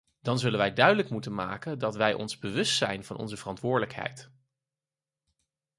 Dan 0.21 0.39
zullen 0.39 0.59
wij 0.59 0.73
duidelijk 0.73 1.09
moeten 1.09 1.33
maken 1.33 1.79
dat 1.79 1.95
wij 1.95 2.13
ons 2.13 2.37
bewust 2.39 2.77
zijn 2.77 3.03
van 3.03 3.17
onze 3.17 3.37
verantwoordelijkheid. 3.37 4.31